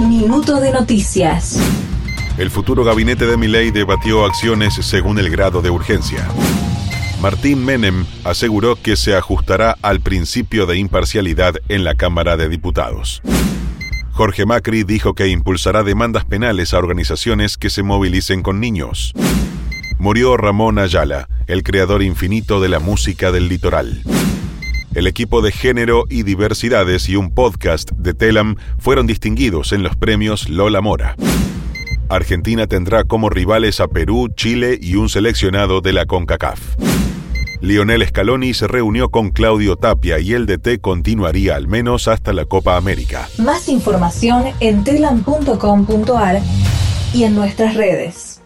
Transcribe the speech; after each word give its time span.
Minuto 0.00 0.60
de 0.60 0.72
noticias. 0.72 1.58
El 2.36 2.50
futuro 2.50 2.84
gabinete 2.84 3.26
de 3.26 3.38
Milei 3.38 3.70
debatió 3.70 4.26
acciones 4.26 4.74
según 4.74 5.18
el 5.18 5.30
grado 5.30 5.62
de 5.62 5.70
urgencia. 5.70 6.28
Martín 7.22 7.64
Menem 7.64 8.04
aseguró 8.22 8.76
que 8.76 8.94
se 8.96 9.16
ajustará 9.16 9.74
al 9.80 10.00
principio 10.00 10.66
de 10.66 10.76
imparcialidad 10.76 11.54
en 11.70 11.82
la 11.82 11.94
Cámara 11.94 12.36
de 12.36 12.50
Diputados. 12.50 13.22
Jorge 14.12 14.44
Macri 14.44 14.84
dijo 14.84 15.14
que 15.14 15.28
impulsará 15.28 15.82
demandas 15.82 16.26
penales 16.26 16.74
a 16.74 16.78
organizaciones 16.78 17.56
que 17.56 17.70
se 17.70 17.82
movilicen 17.82 18.42
con 18.42 18.60
niños. 18.60 19.14
Murió 19.98 20.36
Ramón 20.36 20.78
Ayala, 20.78 21.26
el 21.46 21.62
creador 21.62 22.02
infinito 22.02 22.60
de 22.60 22.68
la 22.68 22.80
música 22.80 23.32
del 23.32 23.48
litoral. 23.48 24.02
El 24.96 25.06
equipo 25.06 25.42
de 25.42 25.52
género 25.52 26.04
y 26.08 26.22
diversidades 26.22 27.10
y 27.10 27.16
un 27.16 27.30
podcast 27.30 27.90
de 27.90 28.14
Telam 28.14 28.56
fueron 28.78 29.06
distinguidos 29.06 29.72
en 29.72 29.82
los 29.82 29.94
premios 29.94 30.48
Lola 30.48 30.80
Mora. 30.80 31.16
Argentina 32.08 32.66
tendrá 32.66 33.04
como 33.04 33.28
rivales 33.28 33.80
a 33.80 33.88
Perú, 33.88 34.30
Chile 34.34 34.78
y 34.80 34.94
un 34.94 35.10
seleccionado 35.10 35.82
de 35.82 35.92
la 35.92 36.06
CONCACAF. 36.06 36.76
Lionel 37.60 38.08
Scaloni 38.08 38.54
se 38.54 38.68
reunió 38.68 39.10
con 39.10 39.32
Claudio 39.32 39.76
Tapia 39.76 40.18
y 40.18 40.32
el 40.32 40.46
DT 40.46 40.80
continuaría 40.80 41.56
al 41.56 41.68
menos 41.68 42.08
hasta 42.08 42.32
la 42.32 42.46
Copa 42.46 42.78
América. 42.78 43.28
Más 43.36 43.68
información 43.68 44.44
en 44.60 44.82
telam.com.ar 44.82 46.40
y 47.12 47.24
en 47.24 47.34
nuestras 47.34 47.74
redes. 47.74 48.40